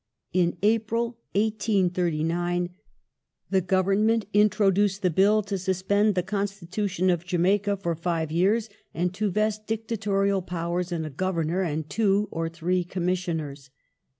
[0.33, 2.73] In April, 1839,
[3.51, 9.13] the Government introduced the Bill to suspend the Constitution of Jamaica for five yeai"s, and
[9.13, 13.69] to vest dictatorial powers in a Governor and two or three Commissioners.